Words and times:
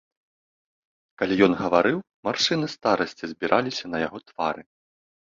Калі 1.21 1.33
ён 1.45 1.53
гаварыў, 1.59 1.97
маршчыны 2.27 2.69
старасці 2.75 3.29
збіраліся 3.33 3.85
на 3.93 3.97
яго 4.05 4.17
твары. 4.31 4.63